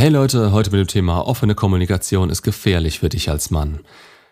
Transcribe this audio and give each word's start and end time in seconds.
Hey 0.00 0.10
Leute, 0.10 0.52
heute 0.52 0.70
mit 0.70 0.78
dem 0.78 0.86
Thema 0.86 1.26
offene 1.26 1.56
Kommunikation 1.56 2.30
ist 2.30 2.44
gefährlich 2.44 3.00
für 3.00 3.08
dich 3.08 3.30
als 3.30 3.50
Mann. 3.50 3.80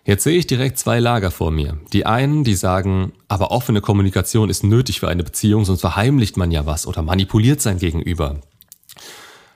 Jetzt 0.04 0.22
sehe 0.22 0.38
ich 0.38 0.46
direkt 0.46 0.78
zwei 0.78 1.00
Lager 1.00 1.32
vor 1.32 1.50
mir. 1.50 1.76
Die 1.92 2.06
einen, 2.06 2.44
die 2.44 2.54
sagen, 2.54 3.10
aber 3.26 3.50
offene 3.50 3.80
Kommunikation 3.80 4.48
ist 4.48 4.62
nötig 4.62 5.00
für 5.00 5.08
eine 5.08 5.24
Beziehung, 5.24 5.64
sonst 5.64 5.80
verheimlicht 5.80 6.36
man 6.36 6.52
ja 6.52 6.66
was 6.66 6.86
oder 6.86 7.02
manipuliert 7.02 7.60
sein 7.60 7.80
Gegenüber. 7.80 8.42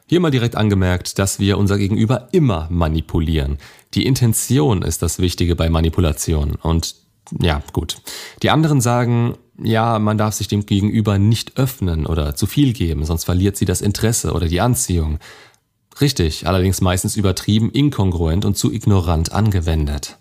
Hier 0.09 0.19
mal 0.19 0.33
direkt 0.33 0.57
angemerkt, 0.57 1.21
dass 1.21 1.39
wir 1.39 1.57
unser 1.59 1.79
Gegenüber 1.79 2.27
immer 2.33 2.67
manipulieren. 2.71 3.59
Die 3.95 4.05
Intention 4.05 4.83
ist 4.83 5.03
das 5.03 5.21
Wichtige 5.21 5.55
bei 5.55 5.71
Manipulation. 5.71 6.57
Und 6.61 6.97
ja, 7.41 7.63
gut. 7.73 7.99
Die 8.43 8.51
anderen 8.51 8.81
sagen, 8.81 9.37
ja, 9.63 10.01
man 10.01 10.19
darf 10.19 10.35
sich 10.35 10.49
dem 10.49 10.67
Gegenüber 10.67 11.19
nicht 11.19 11.57
öffnen 11.57 12.05
oder 12.05 12.35
zu 12.35 12.47
viel 12.47 12.73
geben, 12.73 13.05
sonst 13.05 13.25
verliert 13.25 13.57
sie 13.57 13.65
das 13.65 13.81
Interesse 13.81 14.33
oder 14.33 14.49
die 14.49 14.61
Anziehung. 14.61 15.21
Richtig, 16.01 16.47
allerdings 16.47 16.81
meistens 16.81 17.17
übertrieben, 17.17 17.71
inkongruent 17.71 18.45
und 18.45 18.57
zu 18.57 18.73
ignorant 18.73 19.33
angewendet. 19.33 20.17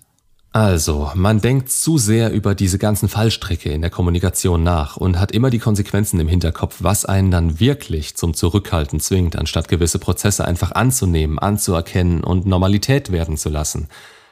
Also, 0.52 1.12
man 1.14 1.42
denkt 1.42 1.70
zu 1.70 2.00
sehr 2.00 2.32
über 2.32 2.56
diese 2.56 2.80
ganzen 2.80 3.08
Fallstricke 3.08 3.70
in 3.70 3.82
der 3.82 3.92
Kommunikation 3.92 4.64
nach 4.64 4.98
und 4.98 5.20
hat 5.20 5.32
immer 5.32 5.52
die 5.52 5.60
Konsequenzen 5.60 6.20
im 6.20 6.28
Hinterkopf, 6.28 6.78
was 6.80 7.06
einen 7.06 7.30
dann 7.30 7.60
wirklich 7.60 8.16
zum 8.16 8.34
Zurückhalten 8.34 9.00
zwingt, 9.00 9.36
anstatt 9.36 9.68
gewisse 9.68 10.00
Prozesse 10.00 10.46
einfach 10.46 10.72
anzunehmen, 10.72 11.38
anzuerkennen 11.38 12.24
und 12.24 12.48
Normalität 12.48 13.12
werden 13.12 13.38
zu 13.38 13.50
lassen. 13.50 13.90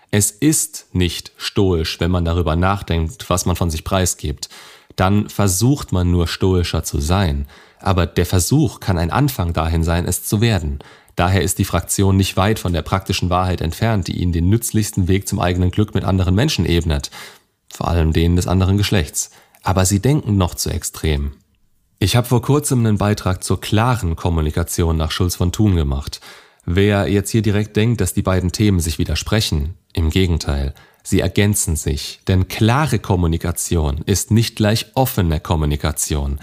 Es 0.09 0.31
ist 0.31 0.87
nicht 0.93 1.33
stoisch, 1.37 1.99
wenn 1.99 2.09
man 2.09 2.25
darüber 2.25 2.55
nachdenkt, 2.55 3.29
was 3.29 3.45
man 3.45 3.55
von 3.55 3.69
sich 3.69 3.83
preisgibt. 3.83 4.49
Dann 4.95 5.29
versucht 5.29 5.91
man 5.91 6.09
nur 6.09 6.27
stoischer 6.27 6.83
zu 6.83 6.99
sein. 6.99 7.47
Aber 7.79 8.07
der 8.07 8.25
Versuch 8.25 8.79
kann 8.79 8.97
ein 8.97 9.11
Anfang 9.11 9.53
dahin 9.53 9.83
sein, 9.83 10.05
es 10.05 10.23
zu 10.23 10.41
werden. 10.41 10.79
Daher 11.17 11.41
ist 11.41 11.57
die 11.57 11.65
Fraktion 11.65 12.15
nicht 12.15 12.37
weit 12.37 12.59
von 12.59 12.73
der 12.73 12.83
praktischen 12.83 13.31
Wahrheit 13.31 13.59
entfernt, 13.59 14.07
die 14.07 14.21
ihnen 14.21 14.31
den 14.31 14.49
nützlichsten 14.49 15.07
Weg 15.07 15.27
zum 15.27 15.39
eigenen 15.39 15.71
Glück 15.71 15.95
mit 15.95 16.03
anderen 16.03 16.35
Menschen 16.35 16.63
ebnet, 16.65 17.09
vor 17.73 17.87
allem 17.87 18.13
denen 18.13 18.35
des 18.35 18.47
anderen 18.47 18.77
Geschlechts. 18.77 19.31
Aber 19.63 19.83
sie 19.83 19.99
denken 19.99 20.37
noch 20.37 20.53
zu 20.53 20.69
extrem. 20.69 21.33
Ich 21.97 22.15
habe 22.15 22.27
vor 22.27 22.43
kurzem 22.43 22.85
einen 22.85 22.99
Beitrag 22.99 23.43
zur 23.43 23.59
klaren 23.59 24.15
Kommunikation 24.15 24.95
nach 24.95 25.09
Schulz 25.09 25.35
von 25.35 25.51
Thun 25.51 25.75
gemacht. 25.75 26.21
Wer 26.65 27.09
jetzt 27.09 27.31
hier 27.31 27.41
direkt 27.41 27.75
denkt, 27.75 27.99
dass 27.99 28.13
die 28.13 28.21
beiden 28.21 28.51
Themen 28.51 28.79
sich 28.79 28.99
widersprechen, 28.99 29.73
im 29.93 30.11
Gegenteil, 30.11 30.75
sie 31.01 31.19
ergänzen 31.19 31.75
sich, 31.75 32.19
denn 32.27 32.47
klare 32.47 32.99
Kommunikation 32.99 34.01
ist 34.05 34.29
nicht 34.29 34.55
gleich 34.55 34.91
offene 34.93 35.39
Kommunikation. 35.39 36.39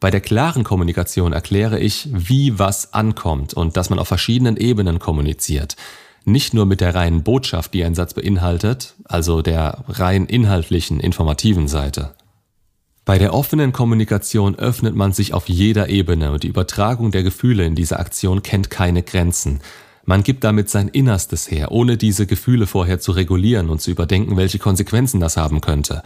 Bei 0.00 0.10
der 0.10 0.20
klaren 0.20 0.64
Kommunikation 0.64 1.32
erkläre 1.32 1.80
ich, 1.80 2.08
wie 2.12 2.58
was 2.58 2.92
ankommt 2.92 3.54
und 3.54 3.76
dass 3.76 3.90
man 3.90 3.98
auf 3.98 4.08
verschiedenen 4.08 4.56
Ebenen 4.56 4.98
kommuniziert. 4.98 5.76
Nicht 6.24 6.54
nur 6.54 6.66
mit 6.66 6.80
der 6.80 6.94
reinen 6.94 7.22
Botschaft, 7.22 7.74
die 7.74 7.84
ein 7.84 7.94
Satz 7.94 8.14
beinhaltet, 8.14 8.94
also 9.04 9.42
der 9.42 9.84
rein 9.88 10.26
inhaltlichen, 10.26 11.00
informativen 11.00 11.68
Seite. 11.68 12.14
Bei 13.04 13.18
der 13.18 13.32
offenen 13.32 13.72
Kommunikation 13.72 14.54
öffnet 14.56 14.94
man 14.94 15.12
sich 15.12 15.32
auf 15.32 15.48
jeder 15.48 15.88
Ebene 15.88 16.30
und 16.30 16.42
die 16.42 16.48
Übertragung 16.48 17.10
der 17.10 17.22
Gefühle 17.22 17.64
in 17.64 17.74
dieser 17.74 17.98
Aktion 17.98 18.42
kennt 18.42 18.68
keine 18.68 19.02
Grenzen. 19.02 19.60
Man 20.04 20.22
gibt 20.22 20.44
damit 20.44 20.68
sein 20.68 20.88
Innerstes 20.88 21.50
her, 21.50 21.72
ohne 21.72 21.96
diese 21.96 22.26
Gefühle 22.26 22.66
vorher 22.66 23.00
zu 23.00 23.12
regulieren 23.12 23.70
und 23.70 23.80
zu 23.80 23.90
überdenken, 23.90 24.36
welche 24.36 24.58
Konsequenzen 24.58 25.20
das 25.20 25.38
haben 25.38 25.62
könnte. 25.62 26.02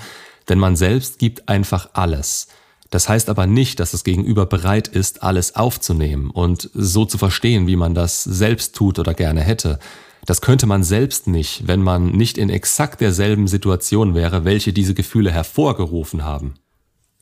Denn 0.49 0.61
man 0.61 0.77
selbst 0.77 1.19
gibt 1.19 1.49
einfach 1.49 1.91
alles. 1.93 2.47
Das 2.93 3.09
heißt 3.09 3.31
aber 3.31 3.47
nicht, 3.47 3.81
dass 3.81 3.93
das 3.93 4.05
Gegenüber 4.05 4.45
bereit 4.45 4.87
ist, 4.87 5.23
alles 5.23 5.57
aufzunehmen 5.57 6.29
und 6.29 6.69
so 6.75 7.07
zu 7.07 7.17
verstehen, 7.17 7.67
wie 7.67 7.75
man 7.75 7.95
das 7.95 8.23
selbst 8.23 8.77
tut 8.77 8.99
oder 8.99 9.15
gerne 9.15 9.41
hätte. 9.41 9.79
Das 10.27 10.43
könnte 10.43 10.67
man 10.67 10.85
selbst 10.85 11.27
nicht, 11.27 11.67
wenn 11.67 11.81
man 11.81 12.11
nicht 12.11 12.37
in 12.37 12.51
exakt 12.51 13.01
derselben 13.01 13.49
Situation 13.49 14.15
wäre, 14.15 14.45
welche 14.45 14.75
diese 14.75 14.93
Gefühle 14.93 15.33
hervorgerufen 15.33 16.23
haben. 16.23 16.57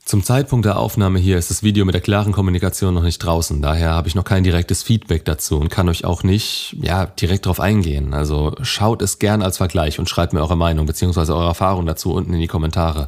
Zum 0.05 0.25
Zeitpunkt 0.25 0.67
der 0.67 0.77
Aufnahme 0.77 1.21
hier 1.21 1.39
ist 1.39 1.51
das 1.51 1.63
Video 1.63 1.85
mit 1.85 1.95
der 1.95 2.01
klaren 2.01 2.33
Kommunikation 2.33 2.93
noch 2.93 3.05
nicht 3.05 3.19
draußen, 3.19 3.63
daher 3.63 3.91
habe 3.91 4.09
ich 4.09 4.17
noch 4.17 4.25
kein 4.25 4.43
direktes 4.43 4.83
Feedback 4.83 5.25
dazu 5.25 5.57
und 5.57 5.69
kann 5.69 5.89
euch 5.89 6.05
auch 6.05 6.25
nicht, 6.25 6.77
ja, 6.83 7.07
direkt 7.07 7.47
darauf 7.47 7.61
eingehen. 7.61 8.13
Also 8.13 8.57
schaut 8.63 9.03
es 9.03 9.21
gern 9.21 9.41
als 9.41 9.59
Vergleich 9.59 10.01
und 10.01 10.09
schreibt 10.09 10.33
mir 10.33 10.41
eure 10.41 10.57
Meinung 10.57 10.87
bzw. 10.87 11.31
eure 11.31 11.47
Erfahrung 11.47 11.87
dazu 11.87 12.13
unten 12.13 12.35
in 12.35 12.41
die 12.41 12.49
Kommentare 12.49 13.07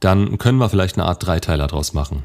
dann 0.00 0.38
können 0.38 0.58
wir 0.58 0.68
vielleicht 0.68 0.96
eine 0.96 1.06
Art 1.06 1.24
Dreiteiler 1.26 1.66
draus 1.66 1.92
machen. 1.92 2.24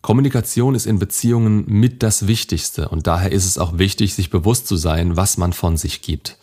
Kommunikation 0.00 0.74
ist 0.74 0.86
in 0.86 0.98
Beziehungen 0.98 1.64
mit 1.66 2.02
das 2.02 2.26
Wichtigste 2.26 2.88
und 2.88 3.06
daher 3.06 3.32
ist 3.32 3.46
es 3.46 3.58
auch 3.58 3.78
wichtig, 3.78 4.14
sich 4.14 4.30
bewusst 4.30 4.66
zu 4.66 4.76
sein, 4.76 5.16
was 5.16 5.38
man 5.38 5.52
von 5.52 5.76
sich 5.76 6.02
gibt. 6.02 6.38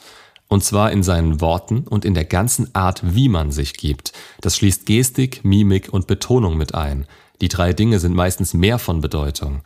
Und 0.47 0.63
zwar 0.63 0.91
in 0.91 1.01
seinen 1.01 1.41
Worten 1.41 1.79
und 1.87 2.05
in 2.05 2.13
der 2.13 2.25
ganzen 2.25 2.73
Art, 2.75 3.01
wie 3.15 3.29
man 3.29 3.51
sich 3.51 3.73
gibt. 3.73 4.13
Das 4.41 4.57
schließt 4.57 4.85
Gestik, 4.85 5.43
Mimik 5.43 5.91
und 5.91 6.05
Betonung 6.05 6.57
mit 6.57 6.75
ein. 6.75 7.07
Die 7.41 7.47
drei 7.47 7.73
Dinge 7.73 7.99
sind 7.99 8.13
meistens 8.13 8.53
mehr 8.53 8.77
von 8.77 9.01
Bedeutung. 9.01 9.61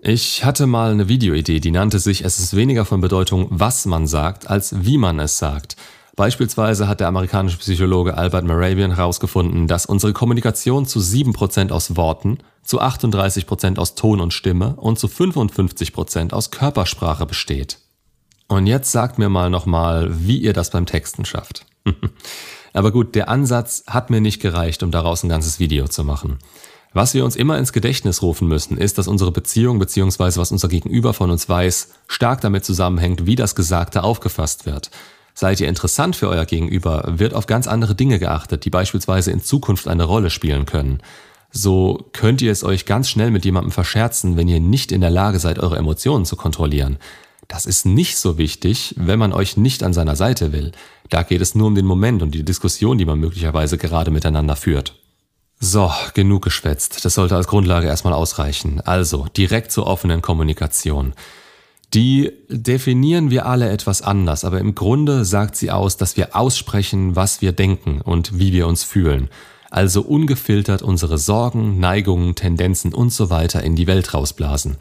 Ich 0.00 0.44
hatte 0.44 0.66
mal 0.66 0.92
eine 0.92 1.08
Videoidee, 1.08 1.60
die 1.60 1.70
nannte 1.70 1.98
sich 1.98 2.24
Es 2.24 2.38
ist 2.38 2.56
weniger 2.56 2.84
von 2.84 3.00
Bedeutung, 3.00 3.46
was 3.50 3.86
man 3.86 4.06
sagt, 4.06 4.48
als 4.48 4.84
wie 4.84 4.98
man 4.98 5.18
es 5.18 5.38
sagt. 5.38 5.76
Beispielsweise 6.14 6.88
hat 6.88 7.00
der 7.00 7.08
amerikanische 7.08 7.56
Psychologe 7.58 8.18
Albert 8.18 8.44
Moravian 8.44 8.94
herausgefunden, 8.94 9.66
dass 9.66 9.86
unsere 9.86 10.12
Kommunikation 10.12 10.84
zu 10.84 10.98
7% 10.98 11.70
aus 11.70 11.96
Worten, 11.96 12.38
zu 12.62 12.82
38% 12.82 13.78
aus 13.78 13.94
Ton 13.94 14.20
und 14.20 14.34
Stimme 14.34 14.76
und 14.76 14.98
zu 14.98 15.06
55% 15.06 16.32
aus 16.32 16.50
Körpersprache 16.50 17.24
besteht. 17.24 17.78
Und 18.46 18.66
jetzt 18.66 18.92
sagt 18.92 19.18
mir 19.18 19.30
mal 19.30 19.48
nochmal, 19.48 20.10
wie 20.10 20.36
ihr 20.38 20.52
das 20.52 20.70
beim 20.70 20.84
Texten 20.84 21.24
schafft. 21.24 21.64
Aber 22.74 22.92
gut, 22.92 23.14
der 23.14 23.30
Ansatz 23.30 23.84
hat 23.86 24.10
mir 24.10 24.20
nicht 24.20 24.40
gereicht, 24.40 24.82
um 24.82 24.90
daraus 24.90 25.22
ein 25.22 25.30
ganzes 25.30 25.58
Video 25.58 25.88
zu 25.88 26.04
machen. 26.04 26.38
Was 26.92 27.14
wir 27.14 27.24
uns 27.24 27.36
immer 27.36 27.56
ins 27.56 27.72
Gedächtnis 27.72 28.20
rufen 28.20 28.48
müssen, 28.48 28.76
ist, 28.76 28.98
dass 28.98 29.08
unsere 29.08 29.32
Beziehung 29.32 29.78
bzw. 29.78 30.36
was 30.36 30.52
unser 30.52 30.68
Gegenüber 30.68 31.14
von 31.14 31.30
uns 31.30 31.48
weiß, 31.48 31.88
stark 32.06 32.42
damit 32.42 32.66
zusammenhängt, 32.66 33.24
wie 33.24 33.36
das 33.36 33.54
Gesagte 33.54 34.02
aufgefasst 34.02 34.66
wird. 34.66 34.90
Seid 35.34 35.60
ihr 35.60 35.68
interessant 35.68 36.16
für 36.16 36.28
euer 36.28 36.44
Gegenüber, 36.44 37.04
wird 37.06 37.34
auf 37.34 37.46
ganz 37.46 37.66
andere 37.66 37.94
Dinge 37.94 38.18
geachtet, 38.18 38.64
die 38.64 38.70
beispielsweise 38.70 39.30
in 39.30 39.42
Zukunft 39.42 39.88
eine 39.88 40.04
Rolle 40.04 40.30
spielen 40.30 40.66
können. 40.66 41.00
So 41.50 42.08
könnt 42.12 42.42
ihr 42.42 42.52
es 42.52 42.64
euch 42.64 42.86
ganz 42.86 43.08
schnell 43.08 43.30
mit 43.30 43.44
jemandem 43.44 43.72
verscherzen, 43.72 44.36
wenn 44.36 44.48
ihr 44.48 44.60
nicht 44.60 44.90
in 44.90 45.00
der 45.00 45.10
Lage 45.10 45.38
seid, 45.38 45.58
eure 45.58 45.76
Emotionen 45.76 46.24
zu 46.24 46.36
kontrollieren. 46.36 46.98
Das 47.48 47.66
ist 47.66 47.84
nicht 47.84 48.16
so 48.16 48.38
wichtig, 48.38 48.94
wenn 48.96 49.18
man 49.18 49.32
euch 49.32 49.58
nicht 49.58 49.82
an 49.82 49.92
seiner 49.92 50.16
Seite 50.16 50.52
will. 50.52 50.72
Da 51.10 51.22
geht 51.22 51.42
es 51.42 51.54
nur 51.54 51.66
um 51.66 51.74
den 51.74 51.84
Moment 51.84 52.22
und 52.22 52.34
die 52.34 52.44
Diskussion, 52.44 52.96
die 52.96 53.04
man 53.04 53.18
möglicherweise 53.18 53.76
gerade 53.76 54.10
miteinander 54.10 54.56
führt. 54.56 54.94
So, 55.60 55.92
genug 56.14 56.42
geschwätzt. 56.42 57.04
Das 57.04 57.14
sollte 57.14 57.36
als 57.36 57.46
Grundlage 57.46 57.86
erstmal 57.86 58.14
ausreichen. 58.14 58.80
Also, 58.80 59.26
direkt 59.36 59.70
zur 59.70 59.86
offenen 59.86 60.22
Kommunikation. 60.22 61.12
Die 61.94 62.32
definieren 62.48 63.30
wir 63.30 63.44
alle 63.44 63.70
etwas 63.70 64.00
anders, 64.00 64.44
aber 64.44 64.60
im 64.60 64.74
Grunde 64.74 65.26
sagt 65.26 65.56
sie 65.56 65.70
aus, 65.70 65.98
dass 65.98 66.16
wir 66.16 66.34
aussprechen, 66.34 67.16
was 67.16 67.42
wir 67.42 67.52
denken 67.52 68.00
und 68.00 68.38
wie 68.38 68.52
wir 68.52 68.66
uns 68.66 68.82
fühlen. 68.82 69.28
Also 69.70 70.02
ungefiltert 70.02 70.82
unsere 70.82 71.18
Sorgen, 71.18 71.80
Neigungen, 71.80 72.34
Tendenzen 72.34 72.94
und 72.94 73.12
so 73.12 73.28
weiter 73.28 73.62
in 73.62 73.76
die 73.76 73.86
Welt 73.86 74.14
rausblasen. 74.14 74.76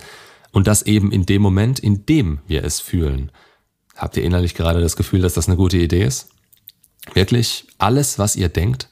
Und 0.52 0.68
das 0.68 0.84
eben 0.84 1.12
in 1.12 1.26
dem 1.26 1.42
Moment, 1.42 1.80
in 1.80 2.06
dem 2.06 2.40
wir 2.48 2.64
es 2.64 2.80
fühlen. 2.80 3.32
Habt 3.96 4.16
ihr 4.16 4.24
innerlich 4.24 4.56
gerade 4.56 4.82
das 4.82 4.96
Gefühl, 4.96 5.22
dass 5.22 5.34
das 5.34 5.48
eine 5.48 5.58
gute 5.58 5.78
Idee 5.78 6.04
ist? 6.04 6.30
Wirklich 7.14 7.68
alles, 7.78 8.20
was 8.20 8.36
ihr 8.36 8.50
denkt, 8.50 8.90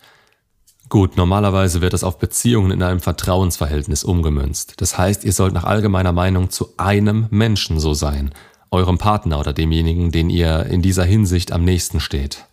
Gut, 0.90 1.18
normalerweise 1.18 1.82
wird 1.82 1.94
das 1.94 2.04
auf 2.04 2.18
Beziehungen 2.18 2.72
in 2.72 2.82
einem 2.82 3.00
Vertrauensverhältnis 3.00 4.04
umgemünzt. 4.04 4.74
Das 4.78 4.98
heißt, 4.98 5.24
ihr 5.24 5.34
sollt 5.34 5.54
nach 5.54 5.64
allgemeiner 5.64 6.12
Meinung 6.12 6.50
zu 6.50 6.70
einem 6.78 7.28
Menschen 7.30 7.80
so 7.80 7.94
sein, 7.94 8.32
eurem 8.72 8.98
Partner 8.98 9.40
oder 9.40 9.54
demjenigen, 9.54 10.12
den 10.12 10.32
ihr 10.32 10.66
in 10.66 10.82
dieser 10.82 11.04
Hinsicht 11.04 11.52
am 11.52 11.64
nächsten 11.64 12.00
steht. 12.00 12.46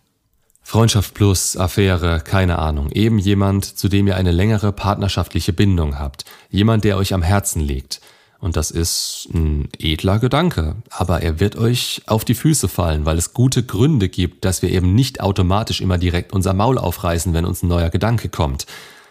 Freundschaft 0.61 1.15
plus, 1.15 1.57
Affäre, 1.57 2.19
keine 2.19 2.59
Ahnung, 2.59 2.91
eben 2.91 3.17
jemand, 3.17 3.65
zu 3.65 3.87
dem 3.87 4.05
ihr 4.05 4.17
eine 4.17 4.31
längere 4.31 4.71
partnerschaftliche 4.71 5.53
Bindung 5.53 5.97
habt, 5.97 6.25
jemand, 6.51 6.83
der 6.83 6.97
euch 6.97 7.15
am 7.15 7.23
Herzen 7.23 7.61
liegt, 7.61 8.01
und 8.39 8.55
das 8.55 8.69
ist 8.69 9.29
ein 9.33 9.69
edler 9.79 10.19
Gedanke. 10.19 10.75
Aber 10.89 11.21
er 11.21 11.39
wird 11.39 11.55
euch 11.55 12.01
auf 12.05 12.23
die 12.23 12.35
Füße 12.35 12.67
fallen, 12.67 13.05
weil 13.05 13.17
es 13.17 13.33
gute 13.33 13.63
Gründe 13.63 14.09
gibt, 14.09 14.45
dass 14.45 14.61
wir 14.61 14.69
eben 14.69 14.93
nicht 14.93 15.21
automatisch 15.21 15.81
immer 15.81 15.97
direkt 15.97 16.33
unser 16.33 16.53
Maul 16.53 16.77
aufreißen, 16.77 17.33
wenn 17.33 17.45
uns 17.45 17.63
ein 17.63 17.67
neuer 17.67 17.89
Gedanke 17.89 18.29
kommt. 18.29 18.67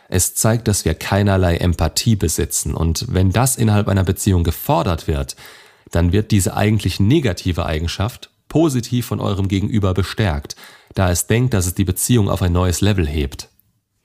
Es 0.09 0.37
zeigt, 0.37 0.69
dass 0.69 0.85
wir 0.85 0.95
keinerlei 0.95 1.57
Empathie 1.57 2.15
besitzen. 2.15 2.75
Und 2.75 3.07
wenn 3.09 3.33
das 3.33 3.57
innerhalb 3.57 3.89
einer 3.89 4.05
Beziehung 4.05 4.45
gefordert 4.45 5.09
wird, 5.09 5.35
dann 5.91 6.13
wird 6.13 6.31
diese 6.31 6.57
eigentlich 6.57 7.01
negative 7.01 7.67
Eigenschaft 7.67 8.31
positiv 8.49 9.07
von 9.07 9.21
eurem 9.21 9.49
Gegenüber 9.49 9.93
bestärkt, 9.93 10.55
da 10.95 11.11
es 11.11 11.27
denkt, 11.27 11.53
dass 11.53 11.67
es 11.67 11.75
die 11.75 11.85
Beziehung 11.85 12.31
auf 12.31 12.43
ein 12.43 12.53
neues 12.53 12.81
Level 12.81 13.07
hebt. 13.07 13.49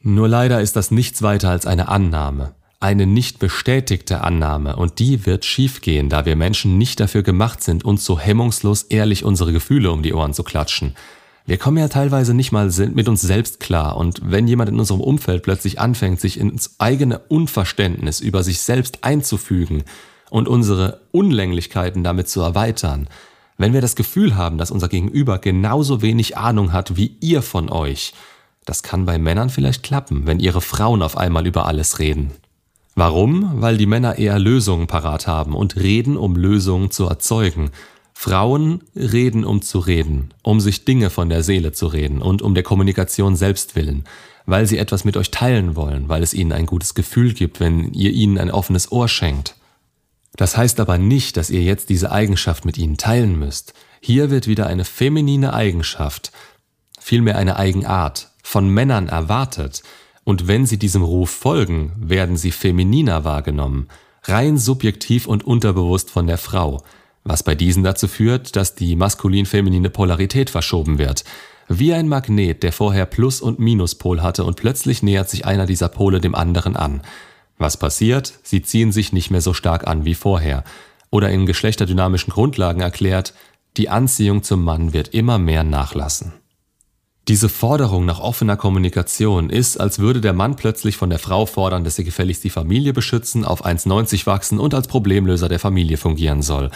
Nur 0.02 0.28
leider 0.28 0.62
ist 0.62 0.76
das 0.76 0.90
nichts 0.90 1.22
weiter 1.22 1.50
als 1.52 1.68
eine 1.68 1.90
Annahme. 1.90 2.56
Eine 2.82 3.06
nicht 3.06 3.40
bestätigte 3.40 4.22
Annahme 4.22 4.76
und 4.76 5.00
die 5.00 5.26
wird 5.26 5.46
schiefgehen, 5.46 6.10
da 6.10 6.26
wir 6.26 6.36
Menschen 6.36 6.78
nicht 6.78 7.00
dafür 7.00 7.24
gemacht 7.24 7.64
sind, 7.64 7.86
uns 7.86 8.04
so 8.04 8.20
hemmungslos 8.20 8.84
ehrlich 8.84 9.24
unsere 9.24 9.54
Gefühle 9.54 9.92
um 9.92 10.04
die 10.04 10.14
Ohren 10.14 10.34
zu 10.34 10.44
klatschen. 10.44 10.96
Wir 11.46 11.58
kommen 11.58 11.78
ja 11.78 11.88
teilweise 11.88 12.34
nicht 12.34 12.52
mal 12.52 12.72
mit 12.94 13.08
uns 13.08 13.22
selbst 13.22 13.60
klar 13.60 13.98
und 13.98 14.22
wenn 14.24 14.48
jemand 14.48 14.70
in 14.70 14.80
unserem 14.80 15.02
Umfeld 15.02 15.44
plötzlich 15.44 15.80
anfängt, 15.80 16.20
sich 16.20 16.40
ins 16.40 16.76
eigene 16.80 17.20
Unverständnis 17.20 18.20
über 18.20 18.44
sich 18.44 18.62
selbst 18.62 19.04
einzufügen 19.04 19.84
und 20.30 20.48
unsere 20.48 21.02
Unlänglichkeiten 21.12 22.04
damit 22.04 22.30
zu 22.30 22.42
erweitern, 22.42 23.08
wenn 23.58 23.74
wir 23.74 23.82
das 23.82 23.96
Gefühl 23.96 24.36
haben, 24.36 24.58
dass 24.58 24.72
unser 24.72 24.88
Gegenüber 24.88 25.38
genauso 25.38 26.02
wenig 26.02 26.36
Ahnung 26.36 26.74
hat 26.74 26.96
wie 26.96 27.16
ihr 27.22 27.44
von 27.44 27.70
euch, 27.70 28.14
das 28.66 28.82
kann 28.82 29.06
bei 29.06 29.20
Männern 29.20 29.50
vielleicht 29.52 29.84
klappen, 29.84 30.26
wenn 30.26 30.40
ihre 30.40 30.62
Frauen 30.62 31.04
auf 31.04 31.18
einmal 31.18 31.46
über 31.46 31.68
alles 31.68 32.00
reden. 32.00 32.32
Warum? 32.96 33.62
Weil 33.62 33.78
die 33.78 33.86
Männer 33.86 34.18
eher 34.18 34.38
Lösungen 34.40 34.88
parat 34.88 35.28
haben 35.28 35.56
und 35.56 35.78
reden, 35.78 36.18
um 36.18 36.36
Lösungen 36.36 36.92
zu 36.92 37.06
erzeugen. 37.06 37.72
Frauen 38.14 38.84
reden, 38.96 39.46
um 39.46 39.62
zu 39.62 39.80
reden, 39.80 40.34
um 40.44 40.60
sich 40.60 40.86
Dinge 40.86 41.10
von 41.10 41.30
der 41.30 41.42
Seele 41.42 41.72
zu 41.72 41.88
reden 41.88 42.22
und 42.22 42.42
um 42.42 42.54
der 42.54 42.64
Kommunikation 42.64 43.36
selbst 43.36 43.76
willen, 43.76 44.04
weil 44.46 44.68
sie 44.68 44.78
etwas 44.78 45.06
mit 45.06 45.18
euch 45.18 45.32
teilen 45.32 45.76
wollen, 45.76 46.08
weil 46.08 46.22
es 46.22 46.34
ihnen 46.34 46.52
ein 46.52 46.68
gutes 46.68 46.94
Gefühl 46.94 47.34
gibt, 47.34 47.60
wenn 47.60 47.94
ihr 47.94 48.12
ihnen 48.12 48.38
ein 48.38 48.52
offenes 48.52 48.92
Ohr 48.92 49.08
schenkt. 49.08 49.56
Das 50.36 50.56
heißt 50.56 50.80
aber 50.80 50.98
nicht, 50.98 51.36
dass 51.36 51.50
ihr 51.50 51.64
jetzt 51.64 51.90
diese 51.90 52.12
Eigenschaft 52.12 52.64
mit 52.64 52.78
ihnen 52.78 52.98
teilen 52.98 53.40
müsst. 53.40 53.74
Hier 54.02 54.30
wird 54.30 54.48
wieder 54.48 54.68
eine 54.68 54.86
feminine 54.86 55.54
Eigenschaft, 55.54 56.32
vielmehr 57.00 57.38
eine 57.38 57.58
Eigenart, 57.58 58.30
von 58.44 58.68
Männern 58.68 59.08
erwartet, 59.08 59.84
und 60.24 60.48
wenn 60.48 60.66
sie 60.66 60.78
diesem 60.78 61.04
Ruf 61.04 61.30
folgen, 61.30 61.94
werden 61.98 62.38
sie 62.38 62.52
femininer 62.52 63.24
wahrgenommen, 63.24 63.88
rein 64.24 64.58
subjektiv 64.58 65.28
und 65.28 65.44
unterbewusst 65.44 66.12
von 66.12 66.28
der 66.28 66.38
Frau, 66.38 66.84
was 67.24 67.44
bei 67.44 67.56
diesen 67.56 67.84
dazu 67.84 68.08
führt, 68.08 68.56
dass 68.56 68.76
die 68.76 68.96
maskulin-feminine 68.96 69.90
Polarität 69.90 70.50
verschoben 70.50 70.98
wird. 70.98 71.24
Wie 71.68 71.94
ein 71.94 72.08
Magnet, 72.08 72.64
der 72.64 72.74
vorher 72.74 73.06
Plus- 73.06 73.42
und 73.42 73.60
Minuspol 73.60 74.22
hatte 74.22 74.44
und 74.44 74.58
plötzlich 74.58 75.04
nähert 75.04 75.30
sich 75.30 75.46
einer 75.46 75.66
dieser 75.66 75.90
Pole 75.90 76.20
dem 76.20 76.36
anderen 76.36 76.76
an. 76.76 77.02
Was 77.58 77.78
passiert? 77.78 78.34
Sie 78.44 78.62
ziehen 78.62 78.92
sich 78.92 79.14
nicht 79.14 79.32
mehr 79.32 79.42
so 79.42 79.54
stark 79.54 79.88
an 79.88 80.04
wie 80.04 80.16
vorher. 80.16 80.64
Oder 81.12 81.30
in 81.30 81.46
geschlechterdynamischen 81.46 82.34
Grundlagen 82.34 82.82
erklärt, 82.82 83.34
die 83.78 83.90
Anziehung 83.90 84.44
zum 84.44 84.64
Mann 84.64 84.94
wird 84.94 85.10
immer 85.10 85.38
mehr 85.38 85.64
nachlassen. 85.64 86.34
Diese 87.32 87.48
Forderung 87.48 88.04
nach 88.04 88.20
offener 88.20 88.58
Kommunikation 88.58 89.50
ist, 89.50 89.80
als 89.80 90.00
würde 90.00 90.20
der 90.20 90.34
Mann 90.34 90.58
plötzlich 90.58 90.98
von 90.98 91.10
der 91.10 91.18
Frau 91.18 91.46
fordern, 91.46 91.86
dass 91.86 91.96
sie 91.96 92.04
gefälligst 92.04 92.44
die 92.44 92.50
Familie 92.50 92.92
beschützen, 92.92 93.46
auf 93.46 93.66
1,90 93.66 94.26
wachsen 94.26 94.60
und 94.60 94.74
als 94.74 94.90
Problemlöser 94.90 95.48
der 95.48 95.58
Familie 95.58 95.96
fungieren 95.96 96.42
soll. 96.42 96.72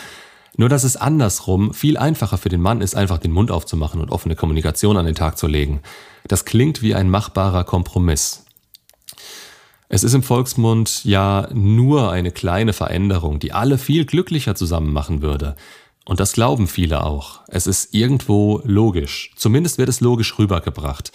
Nur 0.56 0.69
dass 0.69 0.86
es 0.86 0.96
andersrum 0.96 1.74
viel 1.74 1.98
einfacher 1.98 2.38
für 2.38 2.48
den 2.48 2.62
Mann 2.62 2.80
ist, 2.80 2.96
einfach 2.96 3.18
den 3.18 3.34
Mund 3.34 3.52
aufzumachen 3.52 4.00
und 4.00 4.12
offene 4.12 4.38
Kommunikation 4.38 4.96
an 4.96 5.06
den 5.06 5.13
Tag 5.13 5.38
zu 5.38 5.48
legen. 5.48 5.81
Das 6.25 6.46
klingt 6.46 6.81
wie 6.81 6.96
ein 6.96 7.10
machbarer 7.10 7.66
Kompromiss. 7.66 8.46
Es 9.90 10.06
ist 10.06 10.13
im 10.13 10.24
Volksmund 10.24 11.04
ja 11.04 11.50
nur 11.54 12.13
eine 12.13 12.31
kleine 12.31 12.72
Veränderung, 12.72 13.40
die 13.40 13.52
alle 13.52 13.78
viel 13.78 14.06
glücklicher 14.06 14.56
zusammen 14.56 14.94
machen 14.94 15.22
würde. 15.22 15.57
Und 16.06 16.19
das 16.19 16.34
glauben 16.34 16.68
viele 16.68 17.04
auch. 17.04 17.42
Es 17.48 17.68
ist 17.68 17.94
irgendwo 17.94 18.62
logisch. 18.63 19.31
Zumindest 19.36 19.78
wird 19.80 19.90
es 19.90 20.02
logisch 20.02 20.38
rübergebracht. 20.38 21.12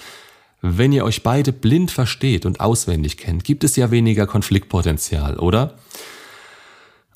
Wenn 0.63 0.93
ihr 0.93 1.05
euch 1.05 1.23
beide 1.23 1.53
blind 1.53 1.91
versteht 1.91 2.45
und 2.45 2.61
auswendig 2.61 3.17
kennt, 3.17 3.45
gibt 3.45 3.65
es 3.65 3.77
ja 3.77 3.91
weniger 3.91 4.27
Konfliktpotenzial, 4.27 5.39
oder? 5.39 5.75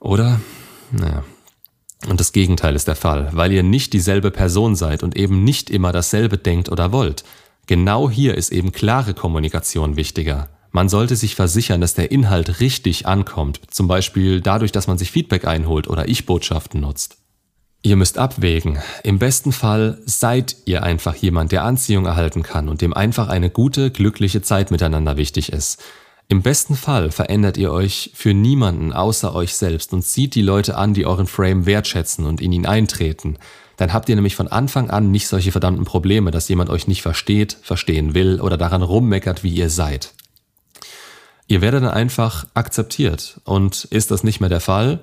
Oder? 0.01 0.41
Naja. 0.93 1.25
Und 2.09 2.21
das 2.21 2.33
Gegenteil 2.33 2.77
ist 2.77 2.87
der 2.87 2.97
Fall, 2.97 3.31
weil 3.33 3.53
ihr 3.53 3.63
nicht 3.63 3.93
dieselbe 3.93 4.31
Person 4.31 4.77
seid 4.77 5.03
und 5.03 5.17
eben 5.17 5.43
nicht 5.43 5.69
immer 5.69 5.93
dasselbe 5.93 6.39
denkt 6.39 6.71
oder 6.71 6.93
wollt. 6.93 7.25
Genau 7.67 8.09
hier 8.11 8.35
ist 8.37 8.53
eben 8.53 8.73
klare 8.73 9.15
Kommunikation 9.15 9.97
wichtiger. 9.97 10.49
Man 10.71 10.89
sollte 10.89 11.17
sich 11.17 11.35
versichern, 11.35 11.81
dass 11.81 11.95
der 11.95 12.11
Inhalt 12.11 12.61
richtig 12.61 13.07
ankommt, 13.07 13.61
zum 13.71 13.89
Beispiel 13.89 14.41
dadurch, 14.41 14.73
dass 14.73 14.87
man 14.87 14.99
sich 14.99 15.11
Feedback 15.11 15.47
einholt 15.47 15.89
oder 15.89 16.09
Ich-Botschaften 16.09 16.81
nutzt. 16.81 17.17
Ihr 17.87 17.97
müsst 17.97 18.17
abwägen. 18.17 18.79
Im 19.03 19.19
besten 19.19 19.53
Fall 19.53 19.99
seid 20.07 20.57
ihr 20.65 20.83
einfach 20.83 21.15
jemand, 21.17 21.53
der 21.53 21.65
Anziehung 21.65 22.07
erhalten 22.07 22.43
kann 22.43 22.71
und 22.71 22.81
dem 22.81 22.95
einfach 22.95 23.29
eine 23.29 23.51
gute, 23.51 23.91
glückliche 23.91 24.41
Zeit 24.41 24.71
miteinander 24.71 25.19
wichtig 25.19 25.53
ist. 25.53 25.85
Im 26.27 26.41
besten 26.41 26.77
Fall 26.77 27.11
verändert 27.11 27.59
ihr 27.59 27.71
euch 27.71 28.11
für 28.15 28.33
niemanden 28.33 28.95
außer 28.95 29.35
euch 29.35 29.55
selbst 29.55 29.93
und 29.93 30.01
zieht 30.01 30.35
die 30.35 30.41
Leute 30.41 30.79
an, 30.79 30.95
die 30.95 31.05
euren 31.05 31.27
Frame 31.27 31.67
wertschätzen 31.67 32.25
und 32.25 32.41
in 32.41 32.53
ihn 32.53 32.65
eintreten. 32.65 33.37
Dann 33.77 33.93
habt 33.93 34.09
ihr 34.09 34.15
nämlich 34.15 34.35
von 34.35 34.49
Anfang 34.49 34.89
an 34.89 35.11
nicht 35.11 35.29
solche 35.29 35.53
verdammten 35.53 35.85
Probleme, 35.85 36.31
dass 36.31 36.49
jemand 36.49 36.71
euch 36.71 36.89
nicht 36.89 37.03
versteht, 37.03 37.59
verstehen 37.61 38.15
will 38.15 38.41
oder 38.41 38.57
daran 38.57 38.83
rummeckert, 38.83 39.43
wie 39.43 39.53
ihr 39.53 39.69
seid. 39.69 40.15
Ihr 41.49 41.61
werdet 41.61 41.83
dann 41.83 41.91
einfach 41.91 42.47
akzeptiert 42.55 43.43
und 43.45 43.85
ist 43.85 44.11
das 44.11 44.25
nicht 44.25 44.41
mehr 44.41 44.49
der 44.49 44.61
Fall, 44.61 45.01